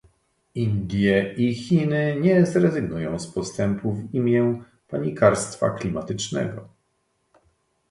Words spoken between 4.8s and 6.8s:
panikarstwa klimatycznego